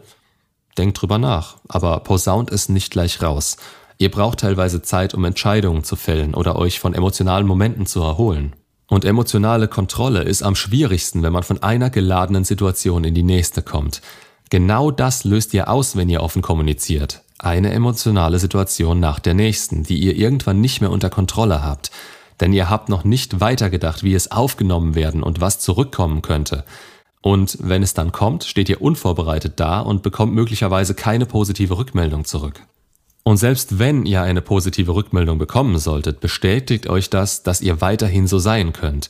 Denkt 0.78 1.02
drüber 1.02 1.18
nach, 1.18 1.58
aber 1.68 2.00
posaunt 2.00 2.52
es 2.52 2.70
nicht 2.70 2.92
gleich 2.92 3.22
raus. 3.22 3.58
Ihr 3.98 4.10
braucht 4.10 4.40
teilweise 4.40 4.82
Zeit, 4.82 5.14
um 5.14 5.26
Entscheidungen 5.26 5.84
zu 5.84 5.96
fällen 5.96 6.34
oder 6.34 6.56
euch 6.56 6.80
von 6.80 6.94
emotionalen 6.94 7.46
Momenten 7.46 7.86
zu 7.86 8.02
erholen. 8.02 8.54
Und 8.88 9.06
emotionale 9.06 9.68
Kontrolle 9.68 10.24
ist 10.24 10.44
am 10.44 10.56
schwierigsten, 10.56 11.24
wenn 11.24 11.32
man 11.32 11.44
von 11.44 11.64
einer 11.64 11.90
geladenen 11.90 12.44
Situation 12.44 13.04
in 13.04 13.14
die 13.14 13.24
nächste 13.24 13.62
kommt. 13.62 14.02
Genau 14.50 14.92
das 14.92 15.24
löst 15.24 15.54
ihr 15.54 15.70
aus, 15.70 15.96
wenn 15.96 16.10
ihr 16.10 16.22
offen 16.22 16.42
kommuniziert. 16.42 17.22
Eine 17.40 17.72
emotionale 17.72 18.38
Situation 18.38 19.00
nach 19.00 19.20
der 19.20 19.34
nächsten, 19.34 19.84
die 19.84 19.98
ihr 19.98 20.16
irgendwann 20.16 20.60
nicht 20.60 20.82
mehr 20.82 20.92
unter 20.92 21.10
Kontrolle 21.10 21.64
habt. 21.64 21.90
Denn 22.42 22.52
ihr 22.52 22.70
habt 22.70 22.90
noch 22.90 23.04
nicht 23.04 23.40
weitergedacht, 23.40 24.04
wie 24.04 24.14
es 24.14 24.32
aufgenommen 24.32 24.94
werden 24.94 25.24
und 25.24 25.40
was 25.40 25.60
zurückkommen 25.60 26.22
könnte. 26.22 26.66
Und 27.22 27.58
wenn 27.62 27.84
es 27.84 27.94
dann 27.94 28.12
kommt, 28.12 28.44
steht 28.44 28.70
ihr 28.70 28.82
unvorbereitet 28.82 29.54
da 29.60 29.80
und 29.80 30.02
bekommt 30.02 30.34
möglicherweise 30.34 30.96
keine 30.96 31.26
positive 31.26 31.78
Rückmeldung 31.78 32.26
zurück. 32.26 32.62
Und 33.24 33.38
selbst 33.38 33.78
wenn 33.78 34.06
ihr 34.06 34.24
eine 34.24 34.42
positive 34.42 34.96
Rückmeldung 34.96 35.38
bekommen 35.38 35.78
solltet, 35.78 36.20
bestätigt 36.20 36.90
euch 36.90 37.10
das, 37.12 37.44
dass 37.44 37.62
ihr 37.62 37.80
weiterhin 37.80 38.26
so 38.26 38.40
sein 38.40 38.74
könnt. 38.74 39.10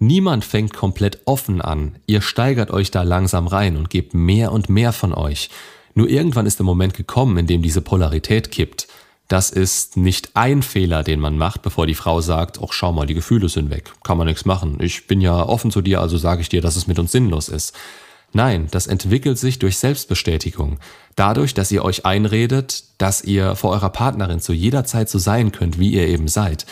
Niemand 0.00 0.44
fängt 0.44 0.74
komplett 0.74 1.20
offen 1.26 1.62
an, 1.62 1.96
ihr 2.06 2.22
steigert 2.22 2.72
euch 2.72 2.90
da 2.90 3.04
langsam 3.04 3.46
rein 3.46 3.76
und 3.76 3.88
gebt 3.88 4.14
mehr 4.14 4.50
und 4.50 4.68
mehr 4.68 4.92
von 4.92 5.14
euch. 5.14 5.48
Nur 5.94 6.08
irgendwann 6.08 6.46
ist 6.46 6.58
der 6.58 6.66
Moment 6.66 6.94
gekommen, 6.94 7.36
in 7.36 7.46
dem 7.46 7.62
diese 7.62 7.82
Polarität 7.82 8.50
kippt. 8.50 8.88
Das 9.32 9.48
ist 9.48 9.96
nicht 9.96 10.32
ein 10.34 10.60
Fehler, 10.62 11.02
den 11.02 11.18
man 11.18 11.38
macht, 11.38 11.62
bevor 11.62 11.86
die 11.86 11.94
Frau 11.94 12.20
sagt, 12.20 12.60
ach 12.62 12.74
schau 12.74 12.92
mal, 12.92 13.06
die 13.06 13.14
Gefühle 13.14 13.48
sind 13.48 13.70
weg, 13.70 13.90
kann 14.04 14.18
man 14.18 14.26
nichts 14.26 14.44
machen. 14.44 14.76
Ich 14.78 15.06
bin 15.06 15.22
ja 15.22 15.48
offen 15.48 15.70
zu 15.70 15.80
dir, 15.80 16.02
also 16.02 16.18
sage 16.18 16.42
ich 16.42 16.50
dir, 16.50 16.60
dass 16.60 16.76
es 16.76 16.86
mit 16.86 16.98
uns 16.98 17.12
sinnlos 17.12 17.48
ist. 17.48 17.74
Nein, 18.34 18.68
das 18.72 18.86
entwickelt 18.86 19.38
sich 19.38 19.58
durch 19.58 19.78
Selbstbestätigung. 19.78 20.80
Dadurch, 21.16 21.54
dass 21.54 21.72
ihr 21.72 21.82
euch 21.82 22.04
einredet, 22.04 22.84
dass 22.98 23.24
ihr 23.24 23.56
vor 23.56 23.70
eurer 23.70 23.88
Partnerin 23.88 24.40
zu 24.40 24.52
jeder 24.52 24.84
Zeit 24.84 25.08
so 25.08 25.18
sein 25.18 25.50
könnt, 25.50 25.78
wie 25.78 25.94
ihr 25.94 26.06
eben 26.08 26.28
seid. 26.28 26.66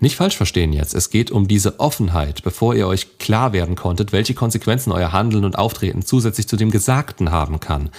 Nicht 0.00 0.16
falsch 0.16 0.38
verstehen 0.38 0.72
jetzt, 0.72 0.94
es 0.94 1.10
geht 1.10 1.30
um 1.30 1.46
diese 1.46 1.78
Offenheit, 1.78 2.42
bevor 2.42 2.74
ihr 2.74 2.86
euch 2.86 3.18
klar 3.18 3.52
werden 3.52 3.76
konntet, 3.76 4.12
welche 4.12 4.32
Konsequenzen 4.32 4.92
euer 4.92 5.12
Handeln 5.12 5.44
und 5.44 5.58
Auftreten 5.58 6.00
zusätzlich 6.00 6.48
zu 6.48 6.56
dem 6.56 6.70
Gesagten 6.70 7.32
haben 7.32 7.60
kann. 7.60 7.90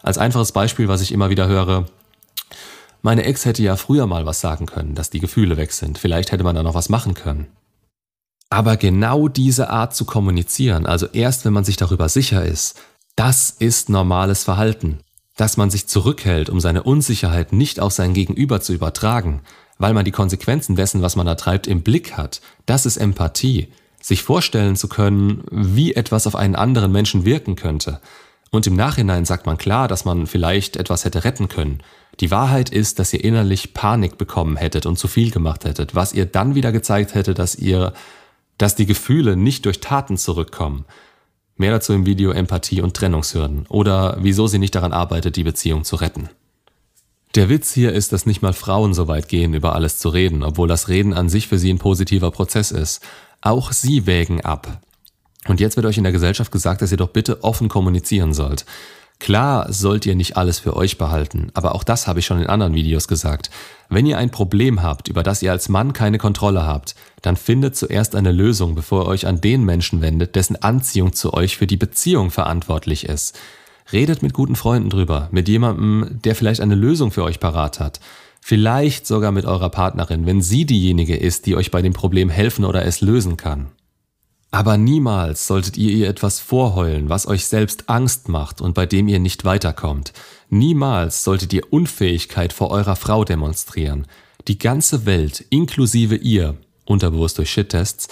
Als 0.00 0.16
einfaches 0.16 0.52
Beispiel, 0.52 0.86
was 0.86 1.00
ich 1.00 1.10
immer 1.10 1.28
wieder 1.28 1.48
höre, 1.48 1.86
meine 3.02 3.24
Ex 3.24 3.44
hätte 3.44 3.62
ja 3.62 3.76
früher 3.76 4.06
mal 4.06 4.26
was 4.26 4.40
sagen 4.40 4.66
können, 4.66 4.94
dass 4.94 5.10
die 5.10 5.20
Gefühle 5.20 5.56
weg 5.56 5.72
sind. 5.72 5.98
Vielleicht 5.98 6.32
hätte 6.32 6.44
man 6.44 6.54
da 6.54 6.62
noch 6.62 6.74
was 6.74 6.88
machen 6.88 7.14
können. 7.14 7.46
Aber 8.50 8.76
genau 8.76 9.28
diese 9.28 9.70
Art 9.70 9.94
zu 9.94 10.04
kommunizieren, 10.04 10.86
also 10.86 11.06
erst 11.06 11.44
wenn 11.44 11.52
man 11.52 11.64
sich 11.64 11.76
darüber 11.76 12.08
sicher 12.08 12.44
ist, 12.44 12.80
das 13.14 13.50
ist 13.50 13.88
normales 13.88 14.44
Verhalten. 14.44 15.00
Dass 15.36 15.56
man 15.56 15.70
sich 15.70 15.86
zurückhält, 15.86 16.50
um 16.50 16.58
seine 16.58 16.82
Unsicherheit 16.82 17.52
nicht 17.52 17.78
auf 17.78 17.92
sein 17.92 18.14
Gegenüber 18.14 18.60
zu 18.60 18.72
übertragen, 18.72 19.42
weil 19.78 19.94
man 19.94 20.04
die 20.04 20.10
Konsequenzen 20.10 20.76
dessen, 20.76 21.02
was 21.02 21.14
man 21.14 21.26
da 21.26 21.34
treibt, 21.34 21.66
im 21.66 21.82
Blick 21.82 22.16
hat, 22.16 22.40
das 22.66 22.86
ist 22.86 22.96
Empathie. 22.96 23.68
Sich 24.00 24.22
vorstellen 24.22 24.76
zu 24.76 24.88
können, 24.88 25.44
wie 25.50 25.94
etwas 25.94 26.26
auf 26.26 26.36
einen 26.36 26.56
anderen 26.56 26.90
Menschen 26.90 27.24
wirken 27.24 27.56
könnte. 27.56 28.00
Und 28.50 28.66
im 28.66 28.76
Nachhinein 28.76 29.24
sagt 29.24 29.46
man 29.46 29.58
klar, 29.58 29.88
dass 29.88 30.04
man 30.04 30.26
vielleicht 30.26 30.76
etwas 30.76 31.04
hätte 31.04 31.24
retten 31.24 31.48
können. 31.48 31.82
Die 32.20 32.30
Wahrheit 32.30 32.70
ist, 32.70 32.98
dass 32.98 33.12
ihr 33.12 33.22
innerlich 33.22 33.74
Panik 33.74 34.18
bekommen 34.18 34.56
hättet 34.56 34.86
und 34.86 34.98
zu 34.98 35.06
viel 35.06 35.30
gemacht 35.30 35.64
hättet, 35.64 35.94
was 35.94 36.12
ihr 36.12 36.26
dann 36.26 36.54
wieder 36.54 36.72
gezeigt 36.72 37.14
hätte, 37.14 37.34
dass 37.34 37.54
ihr, 37.54 37.92
dass 38.56 38.74
die 38.74 38.86
Gefühle 38.86 39.36
nicht 39.36 39.66
durch 39.66 39.80
Taten 39.80 40.16
zurückkommen. 40.16 40.84
Mehr 41.56 41.72
dazu 41.72 41.92
im 41.92 42.06
Video 42.06 42.30
Empathie 42.30 42.80
und 42.80 42.94
Trennungshürden 42.94 43.66
oder 43.68 44.16
wieso 44.20 44.46
sie 44.46 44.58
nicht 44.58 44.74
daran 44.74 44.92
arbeitet, 44.92 45.36
die 45.36 45.44
Beziehung 45.44 45.84
zu 45.84 45.96
retten. 45.96 46.30
Der 47.34 47.48
Witz 47.48 47.72
hier 47.72 47.92
ist, 47.92 48.12
dass 48.12 48.26
nicht 48.26 48.42
mal 48.42 48.52
Frauen 48.52 48.94
so 48.94 49.06
weit 49.06 49.28
gehen, 49.28 49.54
über 49.54 49.74
alles 49.74 49.98
zu 49.98 50.08
reden, 50.08 50.42
obwohl 50.42 50.66
das 50.66 50.88
Reden 50.88 51.12
an 51.12 51.28
sich 51.28 51.46
für 51.46 51.58
sie 51.58 51.72
ein 51.72 51.78
positiver 51.78 52.30
Prozess 52.30 52.70
ist. 52.70 53.02
Auch 53.42 53.72
sie 53.72 54.06
wägen 54.06 54.40
ab. 54.40 54.80
Und 55.48 55.60
jetzt 55.60 55.76
wird 55.76 55.86
euch 55.86 55.98
in 55.98 56.04
der 56.04 56.12
Gesellschaft 56.12 56.52
gesagt, 56.52 56.82
dass 56.82 56.92
ihr 56.92 56.98
doch 56.98 57.08
bitte 57.08 57.42
offen 57.42 57.68
kommunizieren 57.68 58.34
sollt. 58.34 58.64
Klar 59.18 59.72
sollt 59.72 60.06
ihr 60.06 60.14
nicht 60.14 60.36
alles 60.36 60.60
für 60.60 60.76
euch 60.76 60.96
behalten, 60.96 61.50
aber 61.54 61.74
auch 61.74 61.82
das 61.82 62.06
habe 62.06 62.20
ich 62.20 62.26
schon 62.26 62.40
in 62.40 62.46
anderen 62.46 62.74
Videos 62.74 63.08
gesagt. 63.08 63.50
Wenn 63.88 64.06
ihr 64.06 64.16
ein 64.16 64.30
Problem 64.30 64.80
habt, 64.80 65.08
über 65.08 65.24
das 65.24 65.42
ihr 65.42 65.50
als 65.50 65.68
Mann 65.68 65.92
keine 65.92 66.18
Kontrolle 66.18 66.64
habt, 66.64 66.94
dann 67.22 67.36
findet 67.36 67.74
zuerst 67.76 68.14
eine 68.14 68.30
Lösung, 68.30 68.76
bevor 68.76 69.02
ihr 69.02 69.08
euch 69.08 69.26
an 69.26 69.40
den 69.40 69.64
Menschen 69.64 70.02
wendet, 70.02 70.36
dessen 70.36 70.62
Anziehung 70.62 71.14
zu 71.14 71.34
euch 71.34 71.56
für 71.56 71.66
die 71.66 71.76
Beziehung 71.76 72.30
verantwortlich 72.30 73.06
ist. 73.06 73.36
Redet 73.92 74.22
mit 74.22 74.34
guten 74.34 74.54
Freunden 74.54 74.90
drüber, 74.90 75.28
mit 75.32 75.48
jemandem, 75.48 76.20
der 76.22 76.36
vielleicht 76.36 76.60
eine 76.60 76.76
Lösung 76.76 77.10
für 77.10 77.24
euch 77.24 77.40
parat 77.40 77.80
hat. 77.80 77.98
Vielleicht 78.40 79.06
sogar 79.06 79.32
mit 79.32 79.46
eurer 79.46 79.70
Partnerin, 79.70 80.26
wenn 80.26 80.42
sie 80.42 80.64
diejenige 80.64 81.16
ist, 81.16 81.46
die 81.46 81.56
euch 81.56 81.72
bei 81.72 81.82
dem 81.82 81.92
Problem 81.92 82.28
helfen 82.28 82.64
oder 82.64 82.84
es 82.84 83.00
lösen 83.00 83.36
kann. 83.36 83.66
Aber 84.50 84.78
niemals 84.78 85.46
solltet 85.46 85.76
ihr 85.76 85.92
ihr 85.92 86.08
etwas 86.08 86.40
vorheulen, 86.40 87.10
was 87.10 87.26
euch 87.26 87.46
selbst 87.46 87.90
Angst 87.90 88.28
macht 88.28 88.60
und 88.60 88.74
bei 88.74 88.86
dem 88.86 89.06
ihr 89.08 89.18
nicht 89.18 89.44
weiterkommt. 89.44 90.12
Niemals 90.48 91.22
solltet 91.22 91.52
ihr 91.52 91.70
Unfähigkeit 91.70 92.52
vor 92.54 92.70
eurer 92.70 92.96
Frau 92.96 93.24
demonstrieren. 93.24 94.06
Die 94.46 94.58
ganze 94.58 95.04
Welt, 95.04 95.44
inklusive 95.50 96.16
ihr, 96.16 96.56
unterbewusst 96.86 97.36
durch 97.36 97.50
Shit-Tests, 97.50 98.08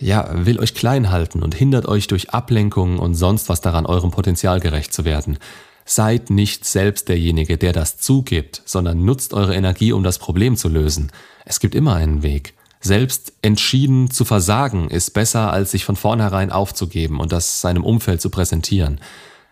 ja, 0.00 0.28
will 0.32 0.58
euch 0.58 0.74
klein 0.74 1.10
halten 1.10 1.42
und 1.42 1.54
hindert 1.54 1.86
euch 1.86 2.08
durch 2.08 2.30
Ablenkungen 2.30 2.98
und 2.98 3.14
sonst 3.14 3.48
was 3.48 3.60
daran, 3.60 3.86
eurem 3.86 4.10
Potenzial 4.10 4.60
gerecht 4.60 4.92
zu 4.92 5.04
werden. 5.04 5.38
Seid 5.84 6.30
nicht 6.30 6.64
selbst 6.64 7.08
derjenige, 7.08 7.58
der 7.58 7.72
das 7.72 7.98
zugibt, 7.98 8.62
sondern 8.64 9.04
nutzt 9.04 9.34
eure 9.34 9.54
Energie, 9.54 9.92
um 9.92 10.02
das 10.02 10.18
Problem 10.18 10.56
zu 10.56 10.68
lösen. 10.68 11.12
Es 11.44 11.60
gibt 11.60 11.74
immer 11.74 11.94
einen 11.94 12.22
Weg. 12.22 12.54
Selbst 12.80 13.32
entschieden 13.42 14.10
zu 14.10 14.24
versagen 14.24 14.88
ist 14.90 15.10
besser, 15.12 15.52
als 15.52 15.72
sich 15.72 15.84
von 15.84 15.96
vornherein 15.96 16.52
aufzugeben 16.52 17.20
und 17.20 17.32
das 17.32 17.60
seinem 17.60 17.84
Umfeld 17.84 18.20
zu 18.20 18.30
präsentieren. 18.30 19.00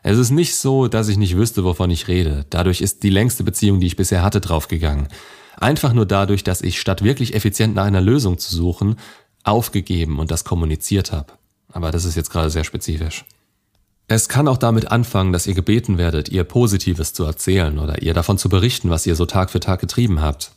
Es 0.02 0.18
ist 0.18 0.30
nicht 0.30 0.54
so, 0.54 0.87
dass 0.87 1.09
ich 1.09 1.16
nicht 1.16 1.37
wüsste, 1.37 1.64
wovon 1.64 1.90
ich 1.90 2.06
rede. 2.06 2.47
Dadurch 2.50 2.80
ist 2.80 3.02
die 3.02 3.11
längste 3.11 3.42
Beziehung, 3.42 3.80
die 3.80 3.88
ich 3.88 3.97
bisher 3.97 4.23
hatte, 4.23 4.40
draufgegangen. 4.40 5.09
Einfach 5.56 5.92
nur 5.92 6.06
dadurch, 6.06 6.45
dass 6.45 6.62
ich 6.62 6.80
statt 6.80 7.02
wirklich 7.02 7.35
effizient 7.35 7.75
nach 7.75 7.85
einer 7.85 8.00
Lösung 8.00 8.38
zu 8.38 8.54
suchen, 8.54 8.97
aufgegeben 9.42 10.18
und 10.21 10.30
das 10.30 10.45
kommuniziert 10.45 11.11
habe. 11.12 11.33
Aber 11.73 11.90
das 11.90 12.04
ist 12.04 12.14
jetzt 12.14 12.30
gerade 12.30 12.50
sehr 12.50 12.64
spezifisch. 12.64 13.25
Es 14.09 14.28
kann 14.28 14.47
auch 14.47 14.59
damit 14.59 14.92
anfangen, 14.92 15.33
dass 15.33 15.49
ihr 15.49 15.54
gebeten 15.54 15.99
werdet, 15.99 16.28
ihr 16.28 16.45
Positives 16.45 17.12
zu 17.12 17.25
erzählen 17.25 17.78
oder 17.78 18.02
ihr 18.02 18.14
davon 18.14 18.38
zu 18.38 18.49
berichten, 18.49 18.90
was 18.90 19.06
ihr 19.06 19.16
so 19.16 19.26
Tag 19.26 19.50
für 19.50 19.59
Tag 19.59 19.80
getrieben 19.80 20.21
habt. 20.21 20.52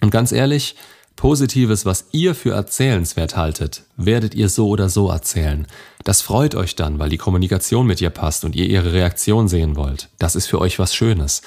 Und 0.00 0.10
ganz 0.10 0.30
ehrlich, 0.30 0.76
Positives, 1.16 1.86
was 1.86 2.04
ihr 2.12 2.34
für 2.34 2.52
erzählenswert 2.52 3.36
haltet, 3.36 3.84
werdet 3.96 4.34
ihr 4.34 4.50
so 4.50 4.68
oder 4.68 4.90
so 4.90 5.08
erzählen. 5.08 5.66
Das 6.04 6.20
freut 6.20 6.54
euch 6.54 6.76
dann, 6.76 6.98
weil 6.98 7.08
die 7.08 7.16
Kommunikation 7.16 7.86
mit 7.86 8.02
ihr 8.02 8.10
passt 8.10 8.44
und 8.44 8.54
ihr 8.54 8.66
ihre 8.66 8.92
Reaktion 8.92 9.48
sehen 9.48 9.76
wollt. 9.76 10.10
Das 10.18 10.36
ist 10.36 10.46
für 10.46 10.60
euch 10.60 10.78
was 10.78 10.94
Schönes. 10.94 11.40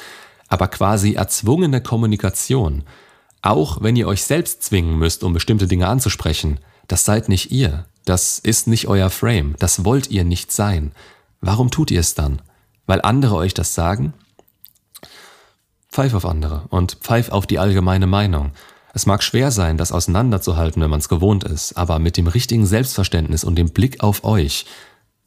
Aber 0.48 0.68
quasi 0.68 1.14
erzwungene 1.14 1.82
Kommunikation, 1.82 2.84
auch 3.44 3.82
wenn 3.82 3.96
ihr 3.96 4.08
euch 4.08 4.24
selbst 4.24 4.64
zwingen 4.64 4.98
müsst, 4.98 5.24
um 5.24 5.34
bestimmte 5.34 5.68
Dinge 5.68 5.88
anzusprechen, 5.88 6.60
das 6.88 7.06
seid 7.06 7.30
nicht 7.30 7.52
ihr. 7.52 7.86
Das 8.06 8.40
ist 8.40 8.68
nicht 8.68 8.88
euer 8.88 9.12
Frame. 9.12 9.56
Das 9.60 9.86
wollt 9.86 10.10
ihr 10.10 10.24
nicht 10.24 10.52
sein. 10.52 10.92
Warum 11.42 11.70
tut 11.70 11.92
ihr 11.92 12.00
es 12.00 12.16
dann? 12.16 12.42
Weil 12.88 13.02
andere 13.02 13.36
euch 13.36 13.54
das 13.54 13.76
sagen? 13.76 14.14
Pfeif 15.92 16.16
auf 16.16 16.26
andere 16.26 16.64
und 16.70 16.98
pfeif 17.02 17.30
auf 17.30 17.46
die 17.46 17.60
allgemeine 17.60 18.08
Meinung. 18.08 18.52
Es 18.93 19.05
mag 19.05 19.24
schwer 19.24 19.51
sein, 19.51 19.77
das 19.77 19.91
auseinanderzuhalten, 19.91 20.81
wenn 20.81 20.89
man 20.89 21.00
es 21.00 21.10
gewohnt 21.10 21.43
ist, 21.43 21.77
aber 21.77 22.00
mit 22.00 22.17
dem 22.17 22.27
richtigen 22.27 22.65
Selbstverständnis 22.65 23.43
und 23.43 23.55
dem 23.55 23.69
Blick 23.69 24.03
auf 24.03 24.24
euch 24.24 24.65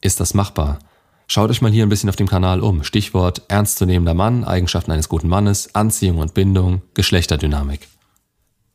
ist 0.01 0.19
das 0.19 0.33
machbar. 0.33 0.79
Schaut 1.27 1.49
euch 1.49 1.61
mal 1.61 1.71
hier 1.71 1.85
ein 1.85 1.89
bisschen 1.89 2.09
auf 2.09 2.17
dem 2.17 2.27
Kanal 2.27 2.61
um. 2.61 2.83
Stichwort 2.83 3.43
ernstzunehmender 3.47 4.13
Mann, 4.13 4.43
Eigenschaften 4.43 4.91
eines 4.91 5.07
guten 5.07 5.29
Mannes, 5.29 5.73
Anziehung 5.73 6.17
und 6.17 6.33
Bindung, 6.33 6.81
Geschlechterdynamik. 6.93 7.87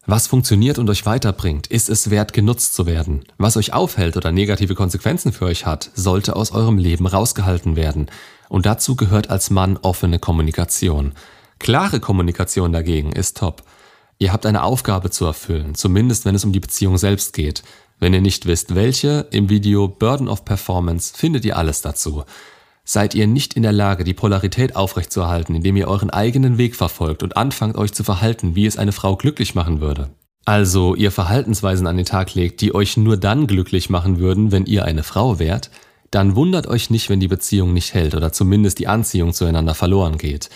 Was 0.07 0.27
funktioniert 0.27 0.79
und 0.79 0.89
euch 0.89 1.05
weiterbringt, 1.05 1.67
ist 1.67 1.91
es 1.91 2.09
wert 2.09 2.33
genutzt 2.33 2.75
zu 2.75 2.87
werden. 2.87 3.27
Was 3.37 3.59
euch 3.59 3.75
aufhält 3.75 4.17
oder 4.17 4.33
negative 4.33 4.75
Konsequenzen 4.75 5.33
für 5.33 5.45
euch 5.45 5.67
hat, 5.67 5.91
sollte 5.95 6.35
aus 6.35 6.51
eurem 6.51 6.79
Leben 6.79 7.07
rausgehalten 7.07 7.77
werden. 7.77 8.11
Und 8.49 8.65
dazu 8.65 8.97
gehört 8.97 9.29
als 9.29 9.51
Mann 9.51 9.77
offene 9.77 10.19
Kommunikation. 10.19 11.13
Klare 11.59 12.01
Kommunikation 12.01 12.73
dagegen 12.73 13.13
ist 13.13 13.37
top. 13.37 13.65
Ihr 14.21 14.33
habt 14.33 14.47
eine 14.47 14.65
Aufgabe 14.65 15.11
zu 15.11 15.27
erfüllen, 15.27 15.77
zumindest 15.77 16.25
wenn 16.25 16.35
es 16.35 16.45
um 16.45 16.53
die 16.53 16.59
Beziehung 16.59 16.99
selbst 16.99 17.33
geht. 17.33 17.63
Wenn 18.01 18.13
ihr 18.13 18.21
nicht 18.21 18.47
wisst, 18.47 18.75
welche, 18.75 19.29
im 19.31 19.49
Video 19.49 19.87
Burden 19.87 20.29
of 20.29 20.45
Performance 20.45 21.15
findet 21.17 21.45
ihr 21.45 21.57
alles 21.57 21.83
dazu. 21.83 22.25
Seid 22.85 23.15
ihr 23.15 23.29
nicht 23.29 23.55
in 23.55 23.63
der 23.63 23.73
Lage, 23.73 24.03
die 24.03 24.15
Polarität 24.15 24.75
aufrechtzuerhalten, 24.75 25.55
indem 25.55 25.77
ihr 25.77 25.87
euren 25.87 26.11
eigenen 26.11 26.59
Weg 26.59 26.75
verfolgt 26.75 27.23
und 27.23 27.37
anfangt 27.37 27.77
euch 27.77 27.93
zu 27.93 28.03
verhalten, 28.03 28.57
wie 28.57 28.67
es 28.67 28.77
eine 28.77 28.93
Frau 28.93 29.15
glücklich 29.15 29.55
machen 29.55 29.81
würde? 29.81 30.11
Also 30.45 30.97
ihr 30.97 31.13
Verhaltensweisen 31.13 31.87
an 31.87 31.97
den 31.97 32.07
Tag 32.07 32.35
legt, 32.35 32.61
die 32.61 32.75
euch 32.75 32.97
nur 32.97 33.19
dann 33.19 33.47
glücklich 33.47 33.89
machen 33.89 34.19
würden, 34.19 34.51
wenn 34.51 34.67
ihr 34.67 34.85
eine 34.85 35.05
Frau 35.05 35.39
wärt, 35.39 35.71
dann 36.11 36.35
wundert 36.35 36.67
euch 36.67 36.91
nicht, 36.91 37.09
wenn 37.09 37.21
die 37.21 37.29
Beziehung 37.29 37.73
nicht 37.73 37.95
hält 37.95 38.15
oder 38.15 38.33
zumindest 38.33 38.79
die 38.79 38.89
Anziehung 38.89 39.33
zueinander 39.33 39.75
verloren 39.75 40.19
geht. 40.19 40.49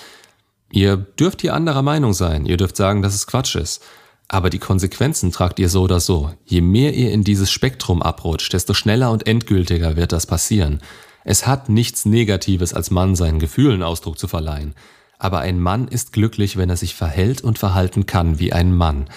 Ihr 0.73 0.97
dürft 0.97 1.43
hier 1.43 1.55
anderer 1.55 1.83
Meinung 1.83 2.15
sein, 2.15 2.47
ihr 2.47 2.57
dürft 2.57 2.77
sagen, 2.77 3.03
dass 3.03 3.15
es 3.15 3.27
Quatsch 3.27 3.57
ist. 3.57 3.83
Aber 4.27 4.49
die 4.49 4.59
Konsequenzen 4.59 5.31
tragt 5.31 5.59
ihr 5.59 5.69
so 5.69 5.83
oder 5.83 6.01
so. 6.01 6.33
Je 6.47 6.63
mehr 6.63 6.95
ihr 6.95 7.13
in 7.13 7.23
dieses 7.23 7.51
Spektrum 7.51 8.03
abrutscht, 8.03 8.55
desto 8.55 8.73
schneller 8.73 9.11
und 9.11 9.27
endgültiger 9.27 9.97
wird 9.97 10.13
das 10.13 10.25
passieren. 10.25 10.81
Es 11.25 11.47
hat 11.47 11.69
nichts 11.69 12.07
Negatives 12.07 12.73
als 12.73 12.91
Mann 12.91 13.15
seinen 13.15 13.39
Gefühlen 13.39 13.83
Ausdruck 13.83 14.19
zu 14.19 14.29
verleihen. 14.29 14.75
Aber 15.19 15.41
ein 15.41 15.61
Mann 15.61 15.87
ist 15.87 16.15
glücklich, 16.15 16.57
wenn 16.57 16.71
er 16.71 16.79
sich 16.79 16.95
verhält 16.95 17.43
und 17.43 17.59
verhalten 17.59 18.07
kann 18.07 18.39
wie 18.39 18.55
ein 18.55 18.75
Mann. 18.75 19.11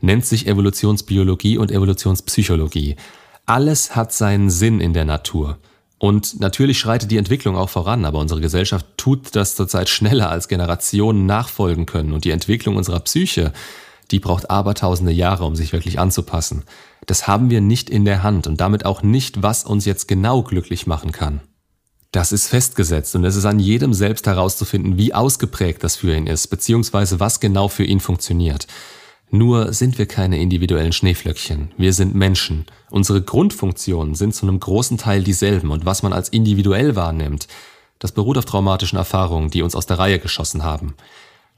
Nennt 0.00 0.24
sich 0.24 0.46
Evolutionsbiologie 0.46 1.58
und 1.58 1.72
Evolutionspsychologie. 1.72 2.94
Alles 3.46 3.96
hat 3.96 4.12
seinen 4.12 4.48
Sinn 4.48 4.80
in 4.80 4.94
der 4.94 5.04
Natur. 5.04 5.58
Und 6.00 6.40
natürlich 6.40 6.78
schreitet 6.78 7.10
die 7.10 7.18
Entwicklung 7.18 7.58
auch 7.58 7.68
voran, 7.68 8.06
aber 8.06 8.20
unsere 8.20 8.40
Gesellschaft 8.40 8.86
tut 8.96 9.36
das 9.36 9.54
zurzeit 9.54 9.90
schneller, 9.90 10.30
als 10.30 10.48
Generationen 10.48 11.26
nachfolgen 11.26 11.84
können. 11.84 12.14
Und 12.14 12.24
die 12.24 12.30
Entwicklung 12.30 12.76
unserer 12.76 13.00
Psyche, 13.00 13.52
die 14.10 14.18
braucht 14.18 14.50
abertausende 14.50 15.12
Jahre, 15.12 15.44
um 15.44 15.54
sich 15.54 15.74
wirklich 15.74 15.98
anzupassen. 15.98 16.64
Das 17.04 17.26
haben 17.26 17.50
wir 17.50 17.60
nicht 17.60 17.90
in 17.90 18.06
der 18.06 18.22
Hand 18.22 18.46
und 18.46 18.62
damit 18.62 18.86
auch 18.86 19.02
nicht, 19.02 19.42
was 19.42 19.64
uns 19.64 19.84
jetzt 19.84 20.08
genau 20.08 20.42
glücklich 20.42 20.86
machen 20.86 21.12
kann. 21.12 21.42
Das 22.12 22.32
ist 22.32 22.48
festgesetzt 22.48 23.14
und 23.14 23.24
es 23.26 23.36
ist 23.36 23.44
an 23.44 23.58
jedem 23.58 23.92
selbst 23.92 24.26
herauszufinden, 24.26 24.96
wie 24.96 25.12
ausgeprägt 25.12 25.84
das 25.84 25.96
für 25.96 26.16
ihn 26.16 26.26
ist, 26.26 26.46
beziehungsweise 26.46 27.20
was 27.20 27.40
genau 27.40 27.68
für 27.68 27.84
ihn 27.84 28.00
funktioniert. 28.00 28.66
Nur 29.30 29.72
sind 29.72 29.96
wir 29.98 30.06
keine 30.06 30.40
individuellen 30.40 30.92
Schneeflöckchen. 30.92 31.70
Wir 31.76 31.92
sind 31.92 32.14
Menschen. 32.14 32.66
Unsere 32.90 33.22
Grundfunktionen 33.22 34.16
sind 34.16 34.34
zu 34.34 34.46
einem 34.46 34.58
großen 34.58 34.98
Teil 34.98 35.22
dieselben 35.22 35.70
und 35.70 35.86
was 35.86 36.02
man 36.02 36.12
als 36.12 36.28
individuell 36.28 36.96
wahrnimmt, 36.96 37.46
das 38.00 38.12
beruht 38.12 38.38
auf 38.38 38.44
traumatischen 38.44 38.98
Erfahrungen, 38.98 39.50
die 39.50 39.62
uns 39.62 39.76
aus 39.76 39.86
der 39.86 39.98
Reihe 39.98 40.18
geschossen 40.18 40.64
haben. 40.64 40.94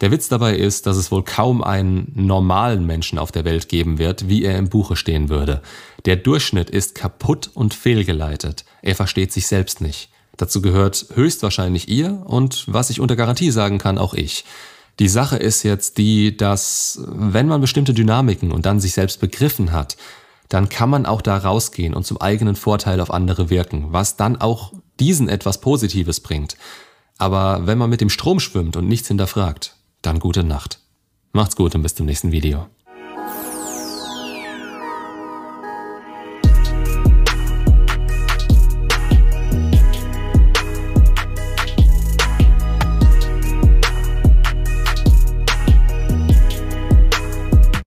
Der 0.02 0.10
Witz 0.10 0.28
dabei 0.28 0.56
ist, 0.56 0.86
dass 0.86 0.96
es 0.96 1.12
wohl 1.12 1.22
kaum 1.22 1.62
einen 1.62 2.10
normalen 2.14 2.84
Menschen 2.84 3.18
auf 3.18 3.30
der 3.30 3.44
Welt 3.44 3.68
geben 3.68 3.98
wird, 3.98 4.28
wie 4.28 4.42
er 4.42 4.58
im 4.58 4.68
Buche 4.68 4.96
stehen 4.96 5.28
würde. 5.28 5.62
Der 6.04 6.16
Durchschnitt 6.16 6.68
ist 6.68 6.96
kaputt 6.96 7.50
und 7.54 7.72
fehlgeleitet. 7.72 8.64
Er 8.82 8.96
versteht 8.96 9.32
sich 9.32 9.46
selbst 9.46 9.80
nicht. 9.80 10.10
Dazu 10.36 10.60
gehört 10.60 11.06
höchstwahrscheinlich 11.14 11.88
ihr 11.88 12.22
und, 12.26 12.64
was 12.66 12.90
ich 12.90 13.00
unter 13.00 13.16
Garantie 13.16 13.52
sagen 13.52 13.78
kann, 13.78 13.96
auch 13.96 14.12
ich. 14.12 14.44
Die 14.98 15.08
Sache 15.08 15.36
ist 15.36 15.62
jetzt 15.62 15.98
die, 15.98 16.36
dass 16.36 17.00
wenn 17.06 17.48
man 17.48 17.60
bestimmte 17.60 17.94
Dynamiken 17.94 18.52
und 18.52 18.66
dann 18.66 18.80
sich 18.80 18.92
selbst 18.92 19.20
begriffen 19.20 19.72
hat, 19.72 19.96
dann 20.48 20.68
kann 20.68 20.90
man 20.90 21.06
auch 21.06 21.22
da 21.22 21.38
rausgehen 21.38 21.94
und 21.94 22.04
zum 22.04 22.20
eigenen 22.20 22.56
Vorteil 22.56 23.00
auf 23.00 23.10
andere 23.10 23.48
wirken, 23.48 23.86
was 23.88 24.16
dann 24.16 24.36
auch 24.36 24.72
diesen 25.00 25.28
etwas 25.28 25.60
Positives 25.60 26.20
bringt. 26.20 26.56
Aber 27.16 27.66
wenn 27.66 27.78
man 27.78 27.88
mit 27.88 28.00
dem 28.00 28.10
Strom 28.10 28.38
schwimmt 28.38 28.76
und 28.76 28.86
nichts 28.86 29.08
hinterfragt, 29.08 29.76
dann 30.02 30.18
gute 30.18 30.44
Nacht. 30.44 30.80
Macht's 31.32 31.56
gut 31.56 31.74
und 31.74 31.82
bis 31.82 31.94
zum 31.94 32.06
nächsten 32.06 32.32
Video. 32.32 32.66